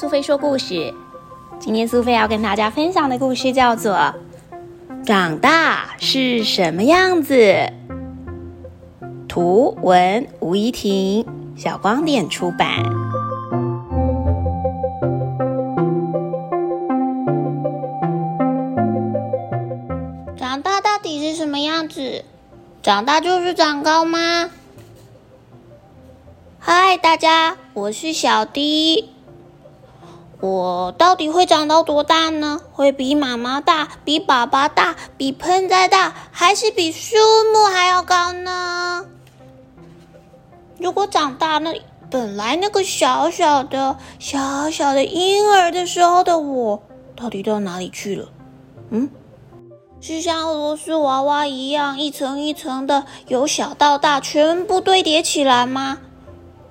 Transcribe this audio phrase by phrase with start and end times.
[0.00, 0.94] 苏菲说故事。
[1.58, 3.94] 今天苏菲要跟大家分享的故事叫做
[5.04, 7.34] 《长大是什么样子》。
[9.26, 12.84] 图文吴怡婷，小光点出版。
[20.36, 22.24] 长大到底是什么样子？
[22.84, 24.48] 长大就是长高吗？
[26.60, 29.17] 嗨，大家，我是小迪。
[30.40, 32.60] 我到底会长到多大呢？
[32.72, 37.16] 会比妈妈大，比爸爸大，比盆栽大，还是比树
[37.52, 39.04] 木还要高呢？
[40.78, 41.74] 如果长大，那
[42.08, 46.82] 本来那个小小的、小小的婴儿的时候的我，
[47.16, 48.28] 到底到哪里去了？
[48.90, 49.10] 嗯，
[50.00, 55.98] 是像俄罗斯娃娃一样，一层一层的，由小到大全部堆叠起来吗？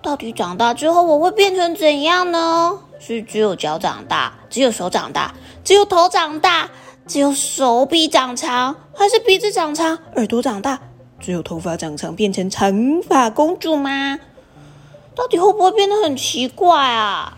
[0.02, 2.80] 到底长大之后我会变成怎样呢？
[3.00, 6.70] 是只有脚长大，只有手长大，只有头长大，
[7.08, 10.80] 只有手臂长长，还是鼻子长长，耳朵长大，
[11.20, 14.20] 只有头发长长变成长发公主吗？
[15.16, 17.38] 到底会不会变得很奇怪啊？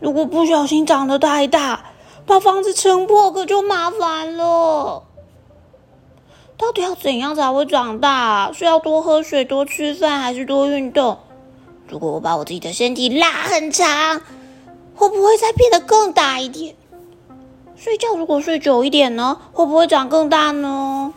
[0.00, 1.86] 如果不小心长得太大，
[2.24, 5.04] 把房子撑破，可就麻烦了。
[6.56, 8.52] 到底要怎样才会长大？
[8.52, 11.18] 是要多喝水、多吃饭，还是多运动？
[11.88, 14.20] 如果我把我自己的身体拉很长？
[14.98, 16.74] 会不会再变得更大一点？
[17.76, 19.38] 睡觉如果睡久一点呢？
[19.52, 21.14] 会不会长更大呢？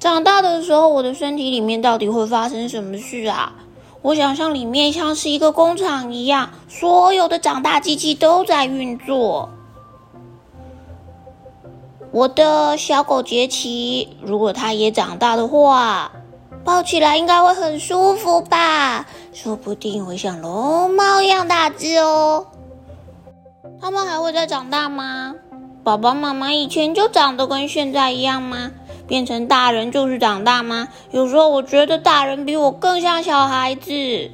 [0.00, 3.52] 长大的时候，我的身体里面到底会发生什么事啊？
[4.02, 9.48] 我想象里面像是一个工厂一样，所有的长大机器都在运作。
[12.10, 16.10] 我的小狗杰奇，如果它也长大的话。
[16.62, 19.06] 抱起来应该会很舒服吧？
[19.32, 22.46] 说不定会像龙猫一样大只哦。
[23.80, 25.34] 他们还会再长大吗？
[25.82, 28.72] 爸爸妈妈以前就长得跟现在一样吗？
[29.06, 30.88] 变成大人就是长大吗？
[31.10, 34.30] 有时候我觉得大人比我更像小孩子。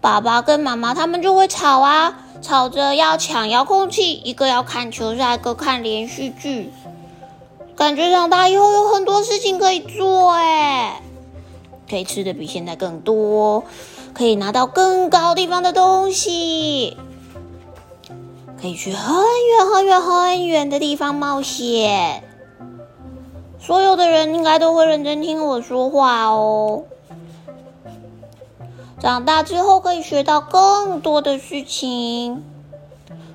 [0.00, 6.72] 爸爸跟妈妈他们就会吵啊，吵着要抢遥控器，一个要看球赛，一个看连续剧。
[7.76, 11.02] 感觉长大以后有很多事情可以做，哎，
[11.88, 13.64] 可以吃的比现在更多，
[14.12, 16.96] 可以拿到更高地方的东西，
[18.60, 22.24] 可以去很远很远很远的地方冒险。
[23.58, 26.84] 所有的人应该都会认真听我说话哦。
[28.98, 32.42] 长大之后可以学到更多的事情，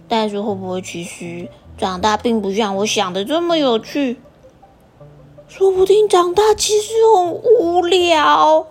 [0.08, 4.20] 但是会不会其实长大并不像我想的这么有趣？
[5.52, 8.66] 说不定长大其实很无聊，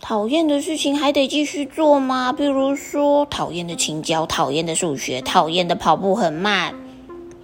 [0.00, 2.32] 讨厌的事情还得继续做吗？
[2.32, 6.74] 比如说讨厌的青椒、讨厌的数学、讨厌的跑步很慢，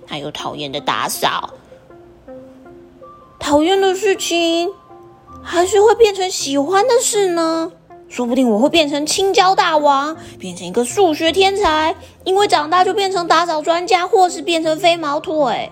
[0.07, 1.51] 还有讨厌的打扫。
[3.39, 4.73] 讨厌的事情
[5.43, 7.71] 还是会变成喜欢的事呢？
[8.09, 11.95] 说不定我会变成青椒大王，变成一个数学天才，
[12.25, 15.71] 因为长大就变成打扫专家，或是变成飞毛腿。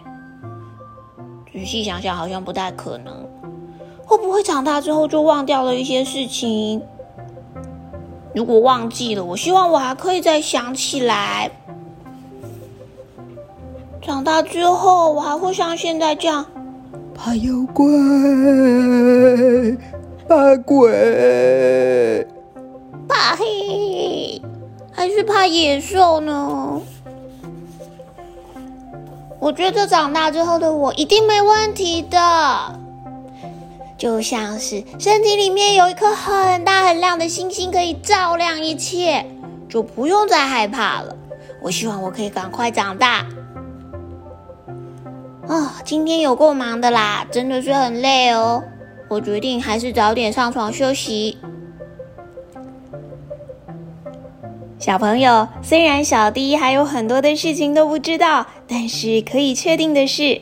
[1.55, 3.15] 仔细想想，好像不太可能。
[4.05, 6.83] 会不会长大之后就忘掉了一些事情？
[8.35, 11.53] 如果忘记了，我希望我还可以再想起来。
[14.03, 16.45] 长大之后，我还会像现在这样
[17.15, 17.87] 怕妖怪、
[20.29, 22.27] 怕鬼、
[23.09, 24.43] 怕黑，
[24.91, 26.83] 还是怕野兽呢？
[29.45, 32.81] 我觉得长大之后的我一定没问题的，
[33.99, 39.27] 就像是身体里面有一颗很大很亮的星星，可以照亮一切，
[39.69, 41.15] 就不用再害怕了。
[41.61, 43.27] 我希望我可以赶快长大。
[45.47, 48.63] 啊，今天有够忙的啦，真的是很累哦。
[49.09, 51.37] 我决定还是早点上床休息。
[54.79, 60.41] 小朋友，虽然小迪还有很多的事情都不知道，但是可以确定的是，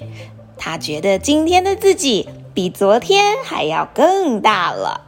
[0.56, 5.03] 他觉得今天的自己比昨天还要更大了。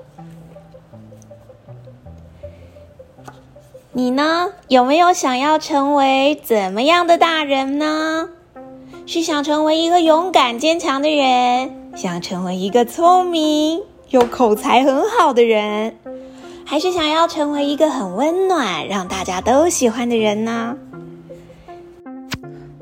[3.97, 4.51] 你呢？
[4.69, 8.29] 有没有想要成为怎么样的大人呢？
[9.06, 15.97] 是想成为一个勇敢坚强的人，想成为一个聪明又口才很好的人？
[16.67, 20.77] 还是想要成为一个很温暖、让大家都喜欢的人呢？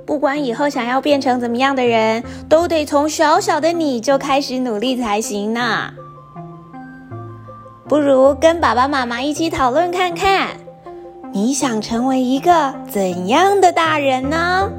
[0.07, 5.91] 不管以后想要变成怎么样的人，都得从小小的你就开始努力才行呢。
[7.89, 10.49] 不如跟爸爸妈妈一起讨论看看，
[11.33, 14.71] 你想成为一个怎样的大人呢？